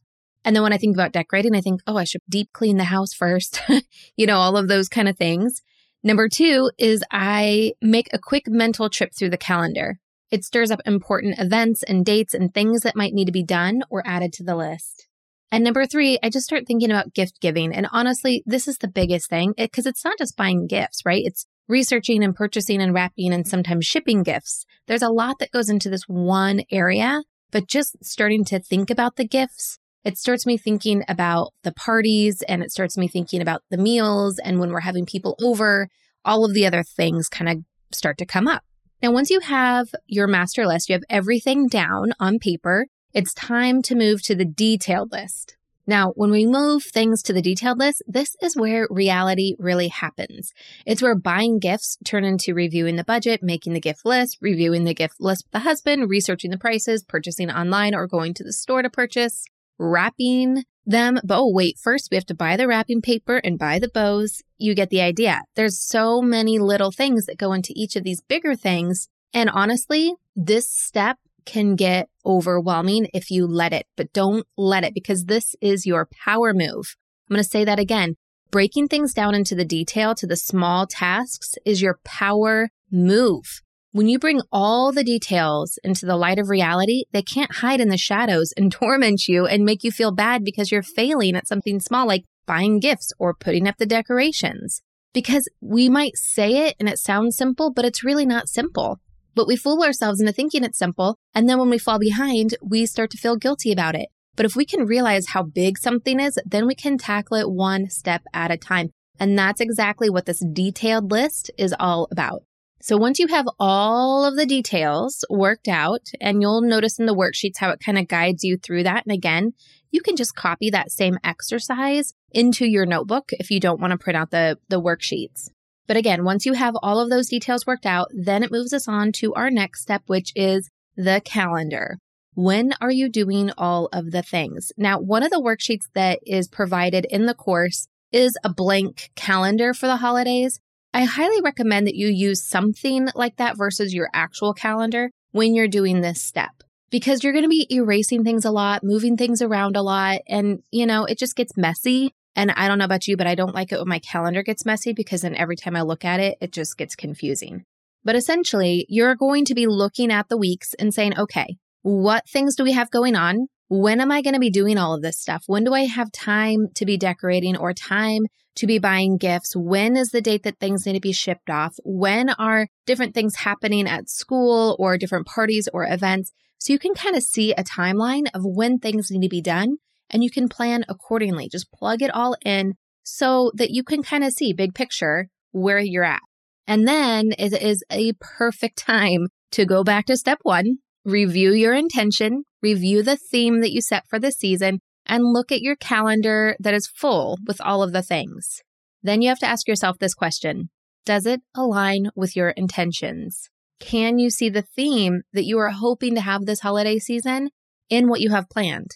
And 0.44 0.56
then 0.56 0.62
when 0.62 0.72
I 0.72 0.78
think 0.78 0.96
about 0.96 1.12
decorating, 1.12 1.54
I 1.54 1.60
think, 1.60 1.82
oh, 1.86 1.96
I 1.96 2.04
should 2.04 2.22
deep 2.28 2.48
clean 2.52 2.78
the 2.78 2.84
house 2.84 3.12
first, 3.12 3.62
you 4.16 4.26
know, 4.26 4.38
all 4.38 4.56
of 4.56 4.69
those 4.69 4.88
kind 4.88 5.08
of 5.08 5.16
things. 5.16 5.60
Number 6.02 6.28
two 6.28 6.70
is 6.78 7.04
I 7.12 7.74
make 7.80 8.08
a 8.12 8.19
quick 8.19 8.44
mental 8.48 8.90
trip 8.90 9.10
through 9.16 9.30
the 9.30 9.36
calendar. 9.36 9.98
It 10.32 10.44
stirs 10.44 10.70
up 10.70 10.80
important 10.84 11.38
events 11.38 11.82
and 11.82 12.04
dates 12.04 12.34
and 12.34 12.52
things 12.52 12.80
that 12.80 12.96
might 12.96 13.12
need 13.12 13.26
to 13.26 13.32
be 13.32 13.44
done 13.44 13.82
or 13.90 14.02
added 14.04 14.32
to 14.34 14.42
the 14.42 14.56
list. 14.56 15.06
And 15.52 15.62
number 15.62 15.84
three, 15.84 16.19
I 16.22 16.30
just 16.30 16.46
start 16.46 16.64
thinking 16.66 16.90
about 16.90 17.12
gift 17.12 17.38
giving. 17.40 17.74
And 17.74 17.86
honestly, 17.92 18.42
this 18.46 18.66
is 18.66 18.78
the 18.78 18.88
biggest 18.88 19.28
thing 19.28 19.52
because 19.56 19.84
it's 19.84 20.04
not 20.04 20.16
just 20.16 20.36
buying 20.36 20.66
gifts, 20.66 21.02
right? 21.04 21.22
It's 21.22 21.46
researching 21.68 22.22
and 22.22 22.34
purchasing 22.34 22.80
and 22.80 22.94
wrapping 22.94 23.32
and 23.32 23.46
sometimes 23.46 23.86
shipping 23.86 24.22
gifts. 24.22 24.64
There's 24.86 25.02
a 25.02 25.08
lot 25.08 25.38
that 25.38 25.52
goes 25.52 25.68
into 25.68 25.90
this 25.90 26.04
one 26.04 26.62
area, 26.70 27.22
but 27.50 27.66
just 27.66 27.96
starting 28.04 28.44
to 28.46 28.58
think 28.58 28.90
about 28.90 29.16
the 29.16 29.26
gifts 29.26 29.78
it 30.04 30.18
starts 30.18 30.46
me 30.46 30.56
thinking 30.56 31.04
about 31.08 31.52
the 31.62 31.72
parties 31.72 32.42
and 32.42 32.62
it 32.62 32.72
starts 32.72 32.98
me 32.98 33.06
thinking 33.06 33.40
about 33.40 33.62
the 33.70 33.76
meals 33.76 34.38
and 34.38 34.58
when 34.58 34.70
we're 34.70 34.80
having 34.80 35.06
people 35.06 35.36
over, 35.42 35.88
all 36.24 36.44
of 36.44 36.54
the 36.54 36.66
other 36.66 36.82
things 36.82 37.28
kind 37.28 37.48
of 37.48 37.58
start 37.96 38.18
to 38.18 38.26
come 38.26 38.48
up. 38.48 38.64
Now, 39.00 39.12
once 39.12 39.30
you 39.30 39.40
have 39.40 39.88
your 40.06 40.26
master 40.26 40.66
list, 40.66 40.88
you 40.88 40.94
have 40.94 41.04
everything 41.08 41.68
down 41.68 42.12
on 42.18 42.38
paper, 42.38 42.86
it's 43.12 43.34
time 43.34 43.82
to 43.82 43.94
move 43.94 44.22
to 44.22 44.34
the 44.34 44.44
detailed 44.44 45.12
list. 45.12 45.56
Now, 45.87 46.12
when 46.12 46.31
we 46.31 46.46
move 46.46 46.84
things 46.84 47.23
to 47.23 47.32
the 47.32 47.43
detailed 47.43 47.79
list, 47.79 48.02
this 48.06 48.37
is 48.40 48.56
where 48.56 48.87
reality 48.90 49.56
really 49.58 49.88
happens. 49.88 50.52
It's 50.87 51.02
where 51.02 51.14
buying 51.14 51.58
gifts 51.58 51.99
turn 52.05 52.25
into 52.25 52.55
reviewing 52.55 52.96
the 52.96 53.05
budget, 53.05 53.43
making 53.43 53.73
the 53.73 53.81
gift 53.81 54.05
list, 54.05 54.38
reviewing 54.40 54.84
the 54.84 54.94
gift 54.94 55.20
list 55.20 55.44
with 55.44 55.52
the 55.52 55.58
husband, 55.61 56.08
researching 56.08 56.50
the 56.50 56.58
prices, 56.58 57.05
purchasing 57.05 57.51
online 57.51 57.94
or 57.94 58.06
going 58.06 58.34
to 58.34 58.44
the 58.44 58.53
store 58.53 58.82
to 58.82 58.91
purchase 58.91 59.44
wrapping 59.79 60.65
them. 60.86 61.19
But 61.24 61.39
oh, 61.39 61.53
wait, 61.53 61.79
first 61.79 62.08
we 62.10 62.17
have 62.17 62.27
to 62.27 62.34
buy 62.34 62.56
the 62.56 62.69
wrapping 62.69 63.03
paper 63.03 63.39
and 63.39 63.58
buy 63.58 63.79
the 63.79 63.89
bows. 63.89 64.43
You 64.58 64.74
get 64.74 64.91
the 64.91 65.01
idea. 65.01 65.43
There's 65.56 65.79
so 65.79 66.22
many 66.22 66.58
little 66.58 66.93
things 66.93 67.27
that 67.27 67.39
go 67.39 67.53
into 67.53 67.72
each 67.74 67.96
of 67.96 68.05
these 68.05 68.20
bigger 68.20 68.55
things. 68.55 69.08
And 69.34 69.51
honestly, 69.51 70.15
this 70.36 70.70
step 70.70 71.19
can 71.44 71.74
get 71.74 72.08
overwhelming 72.24 73.08
if 73.12 73.31
you 73.31 73.46
let 73.46 73.72
it, 73.72 73.86
but 73.96 74.12
don't 74.12 74.46
let 74.56 74.84
it 74.84 74.94
because 74.94 75.24
this 75.24 75.55
is 75.60 75.86
your 75.86 76.08
power 76.24 76.52
move. 76.55 76.96
I'm 77.29 77.34
going 77.34 77.43
to 77.43 77.48
say 77.48 77.64
that 77.64 77.79
again. 77.79 78.17
Breaking 78.50 78.86
things 78.86 79.14
down 79.14 79.34
into 79.34 79.55
the 79.55 79.64
detail 79.64 80.14
to 80.14 80.26
the 80.26 80.36
small 80.36 80.86
tasks 80.86 81.55
is 81.64 81.81
your 81.81 81.98
power 82.05 82.69
move. 82.91 83.62
When 83.93 84.08
you 84.08 84.19
bring 84.19 84.41
all 84.50 84.93
the 84.93 85.05
details 85.05 85.79
into 85.84 86.06
the 86.06 86.17
light 86.17 86.38
of 86.38 86.48
reality, 86.48 87.05
they 87.12 87.22
can't 87.22 87.56
hide 87.56 87.81
in 87.81 87.88
the 87.88 87.98
shadows 87.98 88.52
and 88.56 88.72
torment 88.72 89.29
you 89.29 89.46
and 89.46 89.64
make 89.64 89.84
you 89.84 89.91
feel 89.91 90.12
bad 90.12 90.44
because 90.44 90.70
you're 90.70 90.82
failing 90.82 91.36
at 91.36 91.48
something 91.48 91.81
small 91.81 92.06
like 92.06 92.24
buying 92.46 92.81
gifts 92.81 93.12
or 93.19 93.34
putting 93.34 93.69
up 93.69 93.76
the 93.79 93.86
decorations. 93.86 94.82
Because 95.12 95.48
we 95.60 95.88
might 95.88 96.17
say 96.17 96.67
it 96.69 96.76
and 96.81 96.88
it 96.88 96.98
sounds 96.98 97.36
simple, 97.36 97.70
but 97.70 97.84
it's 97.84 98.05
really 98.05 98.26
not 98.26 98.48
simple. 98.48 98.98
But 99.34 99.46
we 99.46 99.56
fool 99.56 99.82
ourselves 99.82 100.20
into 100.20 100.32
thinking 100.32 100.65
it's 100.65 100.79
simple. 100.79 101.17
And 101.34 101.48
then 101.48 101.58
when 101.58 101.70
we 101.70 101.79
fall 101.79 101.98
behind, 101.98 102.56
we 102.62 102.86
start 102.86 103.10
to 103.12 103.19
feel 103.19 103.36
guilty 103.36 103.72
about 103.72 103.94
it. 103.94 104.08
But 104.36 104.46
if 104.46 104.56
we 104.56 104.65
can 104.65 104.86
realize 104.86 105.29
how 105.29 105.43
big 105.43 105.79
something 105.79 106.19
is, 106.19 106.39
then 106.44 106.67
we 106.67 106.74
can 106.74 106.98
tackle 106.98 107.36
it 107.36 107.51
one 107.51 107.89
step 107.91 108.22
at 108.32 108.51
a 108.51 108.56
time. 108.56 108.91
And 109.19 109.39
that's 109.39 109.60
exactly 109.60 110.08
what 110.10 110.27
this 110.27 110.43
detailed 110.53 111.10
list 111.10 111.51
is 111.58 111.74
all 111.79 112.08
about. 112.10 112.43
So 112.81 112.96
once 112.96 113.20
you 113.20 113.29
have 113.29 113.46
all 113.60 114.24
of 114.24 114.34
the 114.34 114.46
details 114.46 115.24
worked 115.31 115.69
out, 115.69 116.08
and 116.20 116.43
you'll 116.43 116.62
notice 116.62 116.98
in 116.98 117.06
the 117.06 117.15
worksheets 117.15 117.58
how 117.58 117.70
it 117.70 117.79
kind 117.79 117.96
of 117.96 118.08
guides 118.08 118.43
you 118.43 118.56
through 118.56 118.82
that. 118.82 119.05
And 119.06 119.15
again, 119.15 119.53
you 119.93 120.01
can 120.01 120.17
just 120.17 120.34
copy 120.34 120.70
that 120.70 120.91
same 120.91 121.17
exercise 121.22 122.12
into 122.32 122.67
your 122.67 122.86
notebook 122.86 123.29
if 123.32 123.51
you 123.51 123.60
don't 123.60 123.81
want 123.81 123.93
to 123.93 123.98
print 123.98 124.17
out 124.17 124.31
the, 124.31 124.58
the 124.69 124.81
worksheets. 124.81 125.51
But 125.93 125.99
again, 125.99 126.25
once 126.25 126.46
you 126.46 126.55
have 126.55 126.75
all 126.82 127.01
of 127.01 127.11
those 127.11 127.29
details 127.29 127.67
worked 127.67 127.84
out, 127.84 128.08
then 128.15 128.43
it 128.43 128.51
moves 128.51 128.72
us 128.72 128.89
on 128.89 129.13
to 129.17 129.34
our 129.34 129.51
next 129.51 129.82
step, 129.82 130.01
which 130.06 130.32
is 130.34 130.70
the 130.96 131.20
calendar. 131.22 131.99
When 132.32 132.72
are 132.81 132.91
you 132.91 133.11
doing 133.11 133.51
all 133.58 133.91
of 133.93 134.11
the 134.11 134.22
things? 134.22 134.72
Now, 134.79 134.99
one 134.99 135.22
of 135.22 135.31
the 135.31 135.37
worksheets 135.37 135.91
that 135.93 136.20
is 136.27 136.49
provided 136.49 137.05
in 137.11 137.27
the 137.27 137.34
course 137.34 137.89
is 138.11 138.39
a 138.43 138.49
blank 138.49 139.11
calendar 139.17 139.75
for 139.75 139.87
the 139.87 139.99
holidays. 139.99 140.61
I 140.94 141.05
highly 141.05 141.43
recommend 141.43 141.87
that 141.87 141.94
you 141.94 142.08
use 142.08 142.43
something 142.43 143.11
like 143.15 143.37
that 143.37 143.58
versus 143.58 143.93
your 143.93 144.08
actual 144.15 144.55
calendar 144.55 145.11
when 145.32 145.55
you're 145.55 145.69
doing 145.69 146.01
this 146.01 146.22
step 146.22 146.53
because 146.91 147.22
you're 147.22 147.34
going 147.34 147.44
to 147.44 147.51
be 147.51 147.67
erasing 147.70 148.25
things 148.25 148.46
a 148.46 148.51
lot, 148.51 148.82
moving 148.82 149.19
things 149.19 149.43
around 149.43 149.77
a 149.77 149.82
lot, 149.82 150.20
and 150.27 150.63
you 150.70 150.87
know, 150.87 151.05
it 151.05 151.19
just 151.19 151.37
gets 151.37 151.55
messy 151.55 152.15
And 152.34 152.51
I 152.53 152.69
don't 152.69 152.79
know 152.79 152.84
about 152.84 153.06
you, 153.06 153.17
but 153.17 153.27
I 153.27 153.34
don't 153.34 153.55
like 153.55 153.72
it 153.72 153.79
when 153.79 153.89
my 153.89 153.98
calendar 153.98 154.43
gets 154.43 154.65
messy 154.65 154.93
because 154.93 155.22
then 155.22 155.34
every 155.34 155.56
time 155.56 155.77
I 155.77 155.82
look 155.82 156.05
at 156.05 156.20
it, 156.20 156.39
it 156.41 156.53
just 156.53 156.79
gets 156.79 156.96
confusing. 156.96 157.65
But 158.05 158.17
essentially, 158.17 158.86
you're 158.89 159.15
going 159.15 159.44
to 159.44 159.55
be 159.55 159.67
looking 159.67 160.10
at 160.10 160.29
the 160.29 160.36
weeks 160.36 160.74
and 160.74 160.93
saying, 160.93 161.19
okay, 161.19 161.56
what 161.82 162.29
things 162.29 162.56
do 162.56 162.65
we 162.65 162.72
have 162.72 162.91
going 162.91 163.15
on? 163.15 163.46
When 163.69 164.01
am 164.01 164.10
I 164.10 164.22
going 164.22 164.34
to 164.34 164.41
be 164.41 164.51
doing 164.51 164.77
all 164.77 164.94
of 164.94 165.03
this 165.03 165.19
stuff? 165.19 165.44
When 165.46 165.65
do 165.65 165.72
I 165.72 165.84
have 165.84 166.12
time 166.12 166.69
to 166.74 166.84
be 166.84 166.96
decorating 166.96 167.56
or 167.56 167.72
time 167.72 168.22
to 168.56 168.67
be 168.67 168.79
buying 168.79 169.17
gifts? 169.17 169.55
When 169.56 169.96
is 169.96 170.10
the 170.10 170.20
date 170.20 170.43
that 170.43 170.58
things 170.58 170.84
need 170.84 170.93
to 170.94 171.01
be 171.01 171.12
shipped 171.12 171.48
off? 171.48 171.77
When 171.84 172.31
are 172.31 172.69
different 172.86 173.15
things 173.15 173.36
happening 173.36 173.89
at 173.89 174.10
school 174.10 174.77
or 174.79 174.98
different 174.98 175.27
parties 175.27 175.69
or 175.72 175.86
events? 175.86 176.32
So 176.58 176.72
you 176.72 176.79
can 176.79 176.94
kind 176.94 177.17
of 177.17 177.22
see 177.22 177.53
a 177.53 177.65
timeline 177.65 178.27
of 178.34 178.43
when 178.44 178.79
things 178.79 179.10
need 179.10 179.22
to 179.22 179.29
be 179.29 179.41
done 179.41 179.79
and 180.12 180.22
you 180.22 180.31
can 180.31 180.48
plan 180.48 180.84
accordingly. 180.88 181.48
Just 181.50 181.72
plug 181.72 182.02
it 182.02 182.14
all 182.14 182.36
in 182.44 182.74
so 183.02 183.50
that 183.54 183.70
you 183.70 183.82
can 183.82 184.02
kind 184.02 184.22
of 184.22 184.32
see 184.32 184.52
big 184.52 184.74
picture 184.74 185.28
where 185.50 185.81
you're 185.81 186.04
at. 186.04 186.20
And 186.66 186.86
then 186.86 187.32
it 187.38 187.52
is 187.60 187.82
a 187.90 188.12
perfect 188.20 188.78
time 188.78 189.28
to 189.52 189.66
go 189.66 189.82
back 189.82 190.06
to 190.06 190.16
step 190.16 190.38
one, 190.42 190.78
review 191.04 191.52
your 191.52 191.74
intention, 191.74 192.44
review 192.62 193.02
the 193.02 193.16
theme 193.16 193.60
that 193.60 193.72
you 193.72 193.81
set 193.81 194.04
for 194.08 194.19
the 194.19 194.31
season, 194.31 194.81
and 195.06 195.32
look 195.32 195.50
at 195.50 195.62
your 195.62 195.76
calendar 195.76 196.54
that 196.60 196.74
is 196.74 196.86
full 196.94 197.38
with 197.46 197.60
all 197.60 197.82
of 197.82 197.92
the 197.92 198.02
things. 198.02 198.60
Then 199.02 199.20
you 199.20 199.28
have 199.28 199.40
to 199.40 199.48
ask 199.48 199.66
yourself 199.66 199.98
this 199.98 200.14
question 200.14 200.70
Does 201.04 201.26
it 201.26 201.40
align 201.56 202.10
with 202.14 202.36
your 202.36 202.50
intentions? 202.50 203.48
Can 203.81 204.19
you 204.19 204.31
see 204.31 204.48
the 204.48 204.62
theme 204.62 205.22
that 205.32 205.44
you 205.44 205.58
are 205.58 205.70
hoping 205.70 206.14
to 206.14 206.20
have 206.20 206.46
this 206.46 206.60
holiday 206.60 207.00
season 207.00 207.50
in 207.90 208.08
what 208.08 208.20
you 208.20 208.31
have 208.31 208.48
planned? 208.48 208.92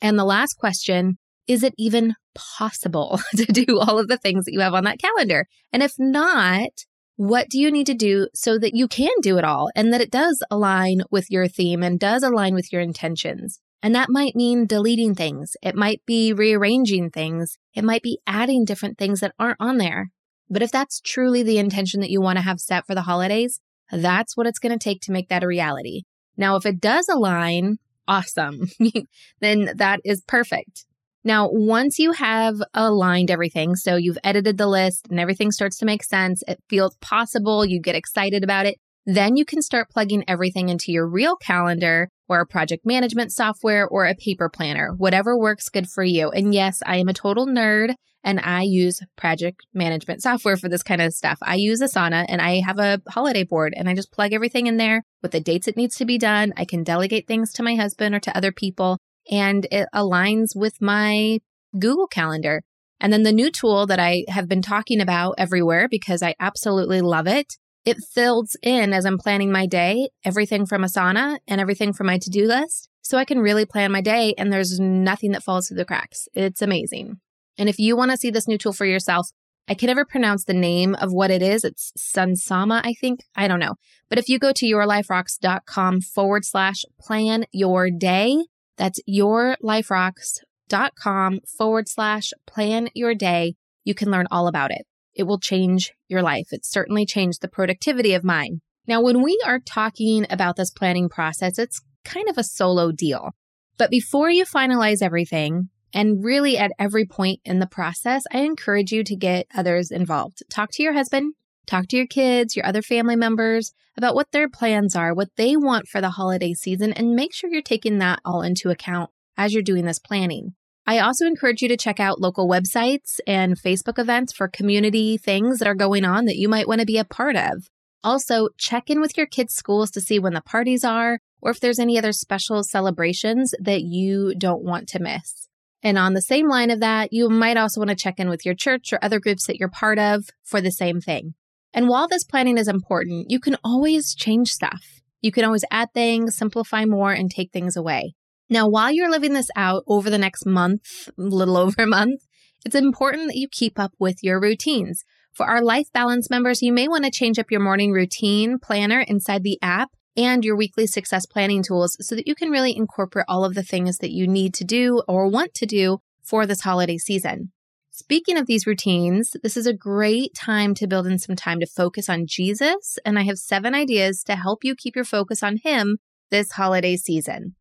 And 0.00 0.18
the 0.18 0.24
last 0.24 0.54
question 0.58 1.18
is 1.46 1.62
it 1.62 1.74
even 1.78 2.14
possible 2.34 3.20
to 3.36 3.44
do 3.46 3.78
all 3.78 3.98
of 3.98 4.08
the 4.08 4.18
things 4.18 4.44
that 4.44 4.52
you 4.52 4.60
have 4.60 4.74
on 4.74 4.84
that 4.84 5.00
calendar? 5.00 5.46
And 5.72 5.82
if 5.82 5.94
not, 5.98 6.70
what 7.16 7.48
do 7.48 7.58
you 7.58 7.72
need 7.72 7.86
to 7.86 7.94
do 7.94 8.28
so 8.32 8.58
that 8.58 8.74
you 8.74 8.86
can 8.86 9.10
do 9.22 9.38
it 9.38 9.44
all 9.44 9.70
and 9.74 9.92
that 9.92 10.00
it 10.00 10.10
does 10.10 10.40
align 10.50 11.02
with 11.10 11.30
your 11.30 11.48
theme 11.48 11.82
and 11.82 11.98
does 11.98 12.22
align 12.22 12.54
with 12.54 12.72
your 12.72 12.80
intentions? 12.80 13.60
And 13.82 13.94
that 13.94 14.10
might 14.10 14.36
mean 14.36 14.66
deleting 14.66 15.14
things. 15.14 15.56
It 15.62 15.74
might 15.74 16.00
be 16.06 16.32
rearranging 16.32 17.10
things. 17.10 17.58
It 17.74 17.84
might 17.84 18.02
be 18.02 18.18
adding 18.26 18.64
different 18.64 18.98
things 18.98 19.20
that 19.20 19.34
aren't 19.38 19.60
on 19.60 19.78
there. 19.78 20.10
But 20.50 20.62
if 20.62 20.70
that's 20.70 21.00
truly 21.00 21.42
the 21.42 21.58
intention 21.58 22.00
that 22.00 22.10
you 22.10 22.20
want 22.20 22.38
to 22.38 22.42
have 22.42 22.60
set 22.60 22.86
for 22.86 22.94
the 22.94 23.02
holidays, 23.02 23.60
that's 23.90 24.36
what 24.36 24.46
it's 24.46 24.58
going 24.58 24.76
to 24.76 24.82
take 24.82 25.00
to 25.02 25.12
make 25.12 25.28
that 25.28 25.44
a 25.44 25.46
reality. 25.46 26.02
Now, 26.36 26.56
if 26.56 26.66
it 26.66 26.80
does 26.80 27.08
align 27.08 27.78
awesome, 28.08 28.66
then 29.40 29.72
that 29.76 30.00
is 30.04 30.22
perfect. 30.26 30.86
Now, 31.24 31.48
once 31.50 31.98
you 31.98 32.12
have 32.12 32.56
aligned 32.74 33.30
everything, 33.30 33.76
so 33.76 33.96
you've 33.96 34.18
edited 34.24 34.56
the 34.56 34.66
list 34.66 35.08
and 35.10 35.20
everything 35.20 35.50
starts 35.50 35.76
to 35.78 35.84
make 35.84 36.02
sense, 36.02 36.42
it 36.48 36.58
feels 36.68 36.96
possible, 37.00 37.64
you 37.64 37.80
get 37.80 37.94
excited 37.94 38.42
about 38.42 38.66
it, 38.66 38.78
then 39.08 39.36
you 39.36 39.46
can 39.46 39.62
start 39.62 39.88
plugging 39.88 40.22
everything 40.28 40.68
into 40.68 40.92
your 40.92 41.08
real 41.08 41.34
calendar 41.36 42.10
or 42.28 42.40
a 42.40 42.46
project 42.46 42.84
management 42.84 43.32
software 43.32 43.88
or 43.88 44.04
a 44.04 44.14
paper 44.14 44.50
planner, 44.50 44.92
whatever 44.98 45.34
works 45.34 45.70
good 45.70 45.88
for 45.88 46.04
you. 46.04 46.28
And 46.28 46.52
yes, 46.52 46.82
I 46.84 46.96
am 46.98 47.08
a 47.08 47.14
total 47.14 47.46
nerd 47.46 47.94
and 48.22 48.38
I 48.38 48.62
use 48.62 49.00
project 49.16 49.64
management 49.72 50.20
software 50.20 50.58
for 50.58 50.68
this 50.68 50.82
kind 50.82 51.00
of 51.00 51.14
stuff. 51.14 51.38
I 51.40 51.54
use 51.54 51.80
Asana 51.80 52.26
and 52.28 52.42
I 52.42 52.60
have 52.60 52.78
a 52.78 53.00
holiday 53.08 53.44
board 53.44 53.72
and 53.74 53.88
I 53.88 53.94
just 53.94 54.12
plug 54.12 54.34
everything 54.34 54.66
in 54.66 54.76
there 54.76 55.04
with 55.22 55.32
the 55.32 55.40
dates 55.40 55.66
it 55.66 55.78
needs 55.78 55.96
to 55.96 56.04
be 56.04 56.18
done. 56.18 56.52
I 56.58 56.66
can 56.66 56.84
delegate 56.84 57.26
things 57.26 57.54
to 57.54 57.62
my 57.62 57.76
husband 57.76 58.14
or 58.14 58.20
to 58.20 58.36
other 58.36 58.52
people 58.52 58.98
and 59.30 59.66
it 59.72 59.88
aligns 59.94 60.54
with 60.54 60.82
my 60.82 61.38
Google 61.78 62.08
Calendar. 62.08 62.60
And 63.00 63.10
then 63.10 63.22
the 63.22 63.32
new 63.32 63.50
tool 63.50 63.86
that 63.86 64.00
I 64.00 64.24
have 64.28 64.48
been 64.48 64.60
talking 64.60 65.00
about 65.00 65.36
everywhere 65.38 65.88
because 65.88 66.22
I 66.22 66.34
absolutely 66.38 67.00
love 67.00 67.26
it. 67.26 67.54
It 67.84 67.96
fills 68.12 68.56
in 68.62 68.92
as 68.92 69.04
I'm 69.04 69.18
planning 69.18 69.50
my 69.50 69.66
day, 69.66 70.10
everything 70.24 70.66
from 70.66 70.82
Asana 70.82 71.38
and 71.46 71.60
everything 71.60 71.92
from 71.92 72.06
my 72.06 72.18
to 72.18 72.30
do 72.30 72.46
list. 72.46 72.88
So 73.02 73.16
I 73.16 73.24
can 73.24 73.38
really 73.38 73.64
plan 73.64 73.92
my 73.92 74.02
day 74.02 74.34
and 74.36 74.52
there's 74.52 74.78
nothing 74.78 75.32
that 75.32 75.42
falls 75.42 75.68
through 75.68 75.78
the 75.78 75.84
cracks. 75.84 76.28
It's 76.34 76.60
amazing. 76.60 77.20
And 77.56 77.68
if 77.68 77.78
you 77.78 77.96
want 77.96 78.10
to 78.10 78.16
see 78.16 78.30
this 78.30 78.46
new 78.46 78.58
tool 78.58 78.72
for 78.72 78.84
yourself, 78.84 79.30
I 79.68 79.74
can 79.74 79.88
never 79.88 80.04
pronounce 80.04 80.44
the 80.44 80.54
name 80.54 80.94
of 80.94 81.12
what 81.12 81.30
it 81.30 81.42
is. 81.42 81.64
It's 81.64 81.92
Sunsama, 81.98 82.80
I 82.84 82.94
think. 82.94 83.20
I 83.36 83.48
don't 83.48 83.60
know. 83.60 83.74
But 84.08 84.18
if 84.18 84.28
you 84.28 84.38
go 84.38 84.52
to 84.52 84.66
yourliferocks.com 84.66 86.00
forward 86.00 86.44
slash 86.44 86.84
plan 87.00 87.44
your 87.52 87.90
day, 87.90 88.44
that's 88.76 89.00
yourliferocks.com 89.08 91.40
forward 91.58 91.88
slash 91.88 92.32
plan 92.46 92.88
your 92.94 93.14
day, 93.14 93.54
you 93.84 93.94
can 93.94 94.10
learn 94.10 94.26
all 94.30 94.48
about 94.48 94.70
it. 94.70 94.86
It 95.18 95.24
will 95.24 95.38
change 95.38 95.92
your 96.08 96.22
life. 96.22 96.46
It 96.52 96.64
certainly 96.64 97.04
changed 97.04 97.42
the 97.42 97.48
productivity 97.48 98.14
of 98.14 98.24
mine. 98.24 98.60
Now, 98.86 99.02
when 99.02 99.22
we 99.22 99.38
are 99.44 99.58
talking 99.58 100.24
about 100.30 100.56
this 100.56 100.70
planning 100.70 101.10
process, 101.10 101.58
it's 101.58 101.82
kind 102.04 102.28
of 102.30 102.38
a 102.38 102.44
solo 102.44 102.92
deal. 102.92 103.32
But 103.76 103.90
before 103.90 104.30
you 104.30 104.46
finalize 104.46 105.02
everything, 105.02 105.68
and 105.92 106.22
really, 106.24 106.56
at 106.56 106.72
every 106.78 107.04
point 107.04 107.40
in 107.44 107.58
the 107.58 107.66
process, 107.66 108.22
I 108.32 108.38
encourage 108.40 108.92
you 108.92 109.02
to 109.04 109.16
get 109.16 109.46
others 109.54 109.90
involved. 109.90 110.42
Talk 110.50 110.70
to 110.72 110.82
your 110.82 110.92
husband, 110.92 111.34
talk 111.66 111.88
to 111.88 111.96
your 111.96 112.06
kids, 112.06 112.56
your 112.56 112.66
other 112.66 112.82
family 112.82 113.16
members 113.16 113.72
about 113.96 114.14
what 114.14 114.30
their 114.32 114.48
plans 114.48 114.94
are, 114.94 115.14
what 115.14 115.30
they 115.36 115.56
want 115.56 115.88
for 115.88 116.00
the 116.00 116.10
holiday 116.10 116.54
season, 116.54 116.92
and 116.92 117.16
make 117.16 117.34
sure 117.34 117.50
you're 117.50 117.62
taking 117.62 117.98
that 117.98 118.20
all 118.24 118.42
into 118.42 118.70
account 118.70 119.10
as 119.36 119.52
you're 119.52 119.62
doing 119.62 119.84
this 119.84 119.98
planning. 119.98 120.54
I 120.88 121.00
also 121.00 121.26
encourage 121.26 121.60
you 121.60 121.68
to 121.68 121.76
check 121.76 122.00
out 122.00 122.18
local 122.18 122.48
websites 122.48 123.20
and 123.26 123.60
Facebook 123.60 123.98
events 123.98 124.32
for 124.32 124.48
community 124.48 125.18
things 125.18 125.58
that 125.58 125.68
are 125.68 125.74
going 125.74 126.06
on 126.06 126.24
that 126.24 126.38
you 126.38 126.48
might 126.48 126.66
want 126.66 126.80
to 126.80 126.86
be 126.86 126.96
a 126.96 127.04
part 127.04 127.36
of. 127.36 127.68
Also, 128.02 128.48
check 128.56 128.88
in 128.88 128.98
with 128.98 129.14
your 129.14 129.26
kids' 129.26 129.52
schools 129.52 129.90
to 129.90 130.00
see 130.00 130.18
when 130.18 130.32
the 130.32 130.40
parties 130.40 130.84
are 130.84 131.18
or 131.42 131.50
if 131.50 131.60
there's 131.60 131.78
any 131.78 131.98
other 131.98 132.12
special 132.12 132.64
celebrations 132.64 133.54
that 133.60 133.82
you 133.82 134.34
don't 134.38 134.64
want 134.64 134.88
to 134.88 134.98
miss. 134.98 135.48
And 135.82 135.98
on 135.98 136.14
the 136.14 136.22
same 136.22 136.48
line 136.48 136.70
of 136.70 136.80
that, 136.80 137.12
you 137.12 137.28
might 137.28 137.58
also 137.58 137.82
want 137.82 137.90
to 137.90 137.94
check 137.94 138.18
in 138.18 138.30
with 138.30 138.46
your 138.46 138.54
church 138.54 138.90
or 138.90 138.98
other 139.02 139.20
groups 139.20 139.46
that 139.46 139.58
you're 139.58 139.68
part 139.68 139.98
of 139.98 140.30
for 140.42 140.62
the 140.62 140.72
same 140.72 141.02
thing. 141.02 141.34
And 141.74 141.90
while 141.90 142.08
this 142.08 142.24
planning 142.24 142.56
is 142.56 142.66
important, 142.66 143.30
you 143.30 143.40
can 143.40 143.58
always 143.62 144.14
change 144.14 144.54
stuff. 144.54 145.02
You 145.20 145.32
can 145.32 145.44
always 145.44 145.66
add 145.70 145.92
things, 145.92 146.34
simplify 146.34 146.86
more, 146.86 147.12
and 147.12 147.30
take 147.30 147.52
things 147.52 147.76
away. 147.76 148.14
Now, 148.50 148.68
while 148.68 148.90
you're 148.90 149.10
living 149.10 149.34
this 149.34 149.50
out 149.56 149.84
over 149.86 150.08
the 150.08 150.18
next 150.18 150.46
month, 150.46 151.10
little 151.16 151.56
over 151.64 151.82
a 151.82 151.86
month, 151.86 152.22
it's 152.64 152.74
important 152.74 153.28
that 153.28 153.36
you 153.36 153.48
keep 153.50 153.78
up 153.78 153.92
with 153.98 154.22
your 154.22 154.40
routines. 154.40 155.04
For 155.32 155.46
our 155.46 155.62
Life 155.62 155.92
Balance 155.92 156.30
members, 156.30 156.62
you 156.62 156.72
may 156.72 156.88
want 156.88 157.04
to 157.04 157.10
change 157.10 157.38
up 157.38 157.50
your 157.50 157.60
morning 157.60 157.92
routine 157.92 158.58
planner 158.58 159.00
inside 159.00 159.44
the 159.44 159.58
app 159.62 159.90
and 160.16 160.44
your 160.44 160.56
weekly 160.56 160.86
success 160.86 161.26
planning 161.26 161.62
tools 161.62 161.96
so 162.00 162.16
that 162.16 162.26
you 162.26 162.34
can 162.34 162.50
really 162.50 162.76
incorporate 162.76 163.26
all 163.28 163.44
of 163.44 163.54
the 163.54 163.62
things 163.62 163.98
that 163.98 164.10
you 164.10 164.26
need 164.26 164.52
to 164.54 164.64
do 164.64 165.00
or 165.06 165.28
want 165.28 165.54
to 165.54 165.66
do 165.66 165.98
for 166.24 166.44
this 166.44 166.62
holiday 166.62 166.98
season. 166.98 167.52
Speaking 167.90 168.36
of 168.36 168.46
these 168.46 168.66
routines, 168.66 169.36
this 169.42 169.56
is 169.56 169.66
a 169.66 169.72
great 169.72 170.34
time 170.34 170.74
to 170.74 170.86
build 170.86 171.06
in 171.06 171.18
some 171.18 171.36
time 171.36 171.60
to 171.60 171.66
focus 171.66 172.08
on 172.08 172.26
Jesus, 172.26 172.98
and 173.04 173.18
I 173.18 173.22
have 173.22 173.38
seven 173.38 173.74
ideas 173.74 174.22
to 174.24 174.36
help 174.36 174.64
you 174.64 174.74
keep 174.74 174.96
your 174.96 175.04
focus 175.04 175.42
on 175.42 175.58
Him 175.62 175.98
this 176.30 176.52
holiday 176.52 176.96
season. 176.96 177.54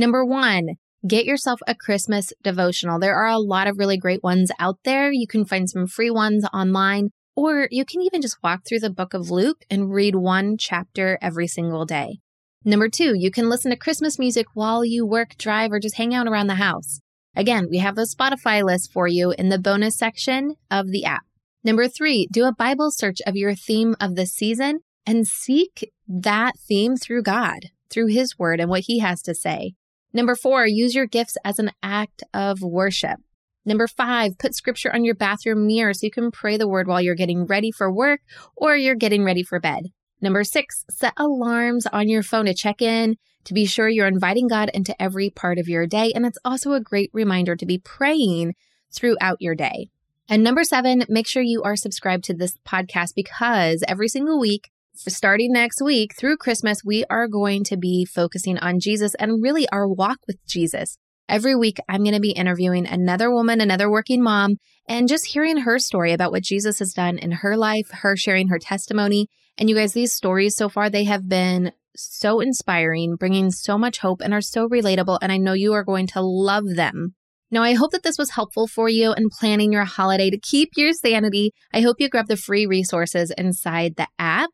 Number 0.00 0.24
one, 0.24 0.76
get 1.06 1.26
yourself 1.26 1.60
a 1.66 1.74
Christmas 1.74 2.32
devotional. 2.42 2.98
There 2.98 3.14
are 3.14 3.26
a 3.26 3.38
lot 3.38 3.66
of 3.66 3.76
really 3.76 3.98
great 3.98 4.22
ones 4.22 4.50
out 4.58 4.78
there. 4.82 5.12
You 5.12 5.26
can 5.26 5.44
find 5.44 5.68
some 5.68 5.86
free 5.86 6.08
ones 6.08 6.46
online. 6.54 7.10
Or 7.36 7.68
you 7.70 7.84
can 7.84 8.00
even 8.00 8.22
just 8.22 8.38
walk 8.42 8.62
through 8.66 8.78
the 8.78 8.88
book 8.88 9.12
of 9.12 9.30
Luke 9.30 9.62
and 9.68 9.92
read 9.92 10.14
one 10.14 10.56
chapter 10.58 11.18
every 11.20 11.46
single 11.46 11.84
day. 11.84 12.20
Number 12.64 12.88
two, 12.88 13.12
you 13.14 13.30
can 13.30 13.50
listen 13.50 13.72
to 13.72 13.76
Christmas 13.76 14.18
music 14.18 14.46
while 14.54 14.86
you 14.86 15.04
work, 15.04 15.36
drive, 15.36 15.70
or 15.70 15.80
just 15.80 15.98
hang 15.98 16.14
out 16.14 16.26
around 16.26 16.46
the 16.46 16.54
house. 16.54 17.00
Again, 17.36 17.66
we 17.70 17.76
have 17.76 17.94
the 17.94 18.08
Spotify 18.10 18.64
list 18.64 18.90
for 18.90 19.06
you 19.06 19.34
in 19.36 19.50
the 19.50 19.58
bonus 19.58 19.98
section 19.98 20.54
of 20.70 20.92
the 20.92 21.04
app. 21.04 21.24
Number 21.62 21.88
three, 21.88 22.26
do 22.32 22.46
a 22.46 22.54
Bible 22.54 22.90
search 22.90 23.18
of 23.26 23.36
your 23.36 23.54
theme 23.54 23.96
of 24.00 24.16
the 24.16 24.24
season 24.24 24.80
and 25.04 25.26
seek 25.28 25.92
that 26.08 26.54
theme 26.66 26.96
through 26.96 27.22
God, 27.22 27.66
through 27.90 28.06
His 28.06 28.38
Word 28.38 28.60
and 28.60 28.70
what 28.70 28.84
He 28.86 29.00
has 29.00 29.20
to 29.24 29.34
say. 29.34 29.74
Number 30.12 30.34
four, 30.34 30.66
use 30.66 30.94
your 30.94 31.06
gifts 31.06 31.36
as 31.44 31.58
an 31.58 31.70
act 31.82 32.22
of 32.34 32.60
worship. 32.62 33.20
Number 33.64 33.86
five, 33.86 34.38
put 34.38 34.54
scripture 34.54 34.92
on 34.92 35.04
your 35.04 35.14
bathroom 35.14 35.66
mirror 35.66 35.92
so 35.94 36.06
you 36.06 36.10
can 36.10 36.30
pray 36.30 36.56
the 36.56 36.68
word 36.68 36.88
while 36.88 37.00
you're 37.00 37.14
getting 37.14 37.46
ready 37.46 37.70
for 37.70 37.92
work 37.92 38.20
or 38.56 38.76
you're 38.76 38.94
getting 38.94 39.22
ready 39.22 39.42
for 39.42 39.60
bed. 39.60 39.84
Number 40.20 40.44
six, 40.44 40.84
set 40.90 41.12
alarms 41.16 41.86
on 41.86 42.08
your 42.08 42.22
phone 42.22 42.46
to 42.46 42.54
check 42.54 42.82
in 42.82 43.16
to 43.44 43.54
be 43.54 43.66
sure 43.66 43.88
you're 43.88 44.06
inviting 44.06 44.48
God 44.48 44.70
into 44.74 45.00
every 45.00 45.30
part 45.30 45.58
of 45.58 45.68
your 45.68 45.86
day. 45.86 46.12
And 46.14 46.26
it's 46.26 46.38
also 46.44 46.72
a 46.72 46.80
great 46.80 47.10
reminder 47.12 47.56
to 47.56 47.66
be 47.66 47.78
praying 47.78 48.54
throughout 48.92 49.38
your 49.40 49.54
day. 49.54 49.88
And 50.28 50.44
number 50.44 50.62
seven, 50.62 51.04
make 51.08 51.26
sure 51.26 51.42
you 51.42 51.62
are 51.62 51.76
subscribed 51.76 52.24
to 52.24 52.34
this 52.34 52.56
podcast 52.66 53.14
because 53.16 53.82
every 53.88 54.08
single 54.08 54.38
week, 54.38 54.70
starting 55.08 55.52
next 55.52 55.80
week 55.82 56.14
through 56.16 56.36
Christmas, 56.36 56.84
we 56.84 57.04
are 57.08 57.28
going 57.28 57.64
to 57.64 57.76
be 57.76 58.04
focusing 58.04 58.58
on 58.58 58.80
Jesus 58.80 59.14
and 59.14 59.42
really 59.42 59.68
our 59.70 59.88
walk 59.88 60.18
with 60.26 60.44
Jesus. 60.46 60.98
Every 61.28 61.54
week, 61.54 61.78
I'm 61.88 62.02
going 62.02 62.14
to 62.14 62.20
be 62.20 62.32
interviewing 62.32 62.86
another 62.86 63.30
woman, 63.30 63.60
another 63.60 63.90
working 63.90 64.22
mom, 64.22 64.56
and 64.88 65.08
just 65.08 65.26
hearing 65.26 65.58
her 65.58 65.78
story 65.78 66.12
about 66.12 66.32
what 66.32 66.42
Jesus 66.42 66.80
has 66.80 66.92
done 66.92 67.18
in 67.18 67.30
her 67.30 67.56
life, 67.56 67.88
her 67.90 68.16
sharing 68.16 68.48
her 68.48 68.58
testimony. 68.58 69.28
And 69.56 69.70
you 69.70 69.76
guys, 69.76 69.92
these 69.92 70.12
stories 70.12 70.56
so 70.56 70.68
far, 70.68 70.90
they 70.90 71.04
have 71.04 71.28
been 71.28 71.72
so 71.96 72.40
inspiring, 72.40 73.16
bringing 73.16 73.50
so 73.50 73.78
much 73.78 73.98
hope, 73.98 74.20
and 74.20 74.34
are 74.34 74.40
so 74.40 74.68
relatable. 74.68 75.18
And 75.22 75.30
I 75.30 75.36
know 75.36 75.52
you 75.52 75.72
are 75.72 75.84
going 75.84 76.08
to 76.08 76.20
love 76.20 76.64
them. 76.74 77.14
Now, 77.52 77.64
I 77.64 77.74
hope 77.74 77.90
that 77.90 78.04
this 78.04 78.16
was 78.16 78.30
helpful 78.30 78.68
for 78.68 78.88
you 78.88 79.12
in 79.12 79.28
planning 79.28 79.72
your 79.72 79.84
holiday 79.84 80.30
to 80.30 80.38
keep 80.38 80.70
your 80.76 80.92
sanity. 80.92 81.52
I 81.74 81.80
hope 81.80 81.96
you 81.98 82.08
grab 82.08 82.28
the 82.28 82.36
free 82.36 82.64
resources 82.64 83.32
inside 83.36 83.96
the 83.96 84.06
app. 84.20 84.50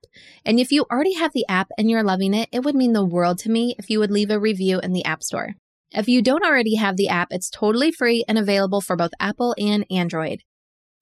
And 0.47 0.59
if 0.59 0.73
you 0.73 0.87
already 0.91 1.13
have 1.15 1.33
the 1.35 1.45
app 1.47 1.69
and 1.77 1.91
you're 1.91 2.03
loving 2.03 2.33
it, 2.33 2.49
it 2.53 2.65
would 2.65 2.75
mean 2.75 2.95
the 2.95 3.05
world 3.05 3.39
to 3.41 3.51
me 3.51 3.75
if 3.79 3.91
you 3.91 3.99
would 3.99 4.11
leave 4.11 4.31
a 4.31 4.41
review 4.41 4.81
in 4.81 4.93
the 4.93 5.05
App 5.05 5.23
Store. 5.23 5.51
If 5.91 6.09
you 6.09 6.23
don't 6.23 6.45
already 6.45 6.77
have 6.77 6.97
the 6.97 7.09
app, 7.09 7.29
it's 7.31 7.51
totally 7.51 7.93
free 7.93 8.25
and 8.27 8.39
available 8.39 8.81
for 8.81 8.97
both 8.97 9.13
Apple 9.21 9.55
and 9.59 9.85
Android. 9.91 10.41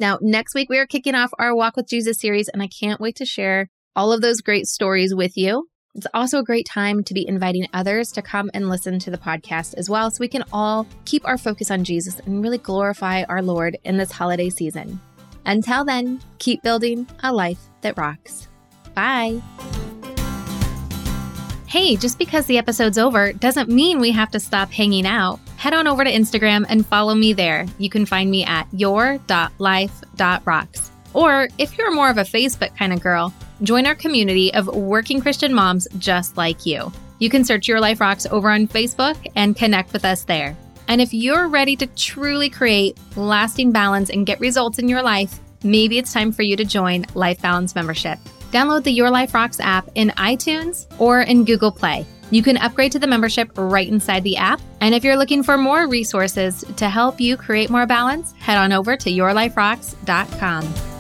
Now, 0.00 0.18
next 0.20 0.54
week, 0.54 0.68
we 0.68 0.78
are 0.78 0.86
kicking 0.86 1.14
off 1.14 1.30
our 1.38 1.54
Walk 1.54 1.76
with 1.76 1.88
Jesus 1.88 2.18
series, 2.18 2.48
and 2.48 2.60
I 2.60 2.68
can't 2.68 3.00
wait 3.00 3.14
to 3.16 3.24
share 3.24 3.68
all 3.94 4.12
of 4.12 4.20
those 4.20 4.40
great 4.40 4.66
stories 4.66 5.14
with 5.14 5.36
you. 5.36 5.68
It's 5.96 6.08
also 6.12 6.40
a 6.40 6.44
great 6.44 6.66
time 6.66 7.04
to 7.04 7.14
be 7.14 7.28
inviting 7.28 7.68
others 7.72 8.10
to 8.12 8.22
come 8.22 8.50
and 8.52 8.68
listen 8.68 8.98
to 8.98 9.12
the 9.12 9.18
podcast 9.18 9.74
as 9.74 9.88
well, 9.88 10.10
so 10.10 10.16
we 10.18 10.26
can 10.26 10.42
all 10.52 10.88
keep 11.04 11.24
our 11.24 11.38
focus 11.38 11.70
on 11.70 11.84
Jesus 11.84 12.18
and 12.18 12.42
really 12.42 12.58
glorify 12.58 13.22
our 13.28 13.40
Lord 13.40 13.78
in 13.84 13.96
this 13.96 14.10
holiday 14.10 14.50
season. 14.50 14.98
Until 15.46 15.84
then, 15.84 16.20
keep 16.38 16.62
building 16.62 17.06
a 17.22 17.32
life 17.32 17.60
that 17.82 17.96
rocks. 17.96 18.48
Bye. 18.94 19.40
Hey, 21.68 21.94
just 21.94 22.18
because 22.18 22.46
the 22.46 22.58
episode's 22.58 22.98
over 22.98 23.32
doesn't 23.32 23.68
mean 23.68 24.00
we 24.00 24.10
have 24.10 24.32
to 24.32 24.40
stop 24.40 24.72
hanging 24.72 25.06
out. 25.06 25.38
Head 25.58 25.74
on 25.74 25.86
over 25.86 26.02
to 26.02 26.10
Instagram 26.10 26.66
and 26.68 26.84
follow 26.84 27.14
me 27.14 27.32
there. 27.32 27.66
You 27.78 27.88
can 27.88 28.04
find 28.04 28.32
me 28.32 28.44
at 28.44 28.66
your.life.rocks. 28.72 30.90
Or 31.12 31.48
if 31.58 31.78
you're 31.78 31.94
more 31.94 32.10
of 32.10 32.18
a 32.18 32.22
Facebook 32.22 32.76
kind 32.76 32.92
of 32.92 33.00
girl, 33.00 33.32
Join 33.62 33.86
our 33.86 33.94
community 33.94 34.52
of 34.52 34.66
working 34.66 35.20
Christian 35.20 35.54
moms 35.54 35.86
just 35.98 36.36
like 36.36 36.66
you. 36.66 36.92
You 37.18 37.30
can 37.30 37.44
search 37.44 37.68
Your 37.68 37.80
Life 37.80 38.00
Rocks 38.00 38.26
over 38.26 38.50
on 38.50 38.66
Facebook 38.66 39.16
and 39.36 39.56
connect 39.56 39.92
with 39.92 40.04
us 40.04 40.24
there. 40.24 40.56
And 40.88 41.00
if 41.00 41.14
you're 41.14 41.48
ready 41.48 41.76
to 41.76 41.86
truly 41.86 42.50
create 42.50 42.98
lasting 43.16 43.72
balance 43.72 44.10
and 44.10 44.26
get 44.26 44.40
results 44.40 44.78
in 44.78 44.88
your 44.88 45.02
life, 45.02 45.38
maybe 45.62 45.98
it's 45.98 46.12
time 46.12 46.32
for 46.32 46.42
you 46.42 46.56
to 46.56 46.64
join 46.64 47.06
Life 47.14 47.40
Balance 47.40 47.74
Membership. 47.74 48.18
Download 48.50 48.82
the 48.82 48.90
Your 48.90 49.10
Life 49.10 49.34
Rocks 49.34 49.60
app 49.60 49.88
in 49.94 50.10
iTunes 50.10 50.86
or 50.98 51.22
in 51.22 51.44
Google 51.44 51.72
Play. 51.72 52.06
You 52.30 52.42
can 52.42 52.56
upgrade 52.56 52.92
to 52.92 52.98
the 52.98 53.06
membership 53.06 53.50
right 53.56 53.88
inside 53.88 54.24
the 54.24 54.36
app. 54.36 54.60
And 54.80 54.94
if 54.94 55.04
you're 55.04 55.16
looking 55.16 55.42
for 55.42 55.56
more 55.56 55.86
resources 55.86 56.64
to 56.76 56.88
help 56.88 57.20
you 57.20 57.36
create 57.36 57.70
more 57.70 57.86
balance, 57.86 58.32
head 58.32 58.58
on 58.58 58.72
over 58.72 58.96
to 58.96 59.10
yourliferocks.com. 59.10 60.93